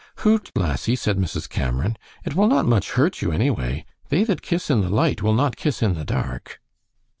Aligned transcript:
"Hoot, 0.25 0.49
lassie," 0.55 0.95
said 0.95 1.19
Mrs. 1.19 1.47
Cameron; 1.47 1.95
"it 2.25 2.35
will 2.35 2.47
not 2.47 2.65
much 2.65 2.93
hurt 2.93 3.21
you, 3.21 3.31
anyway. 3.31 3.85
They 4.09 4.23
that 4.23 4.41
kiss 4.41 4.71
in 4.71 4.81
the 4.81 4.89
light 4.89 5.21
will 5.21 5.35
not 5.35 5.55
kiss 5.57 5.83
in 5.83 5.93
the 5.93 6.03
dark." 6.05 6.59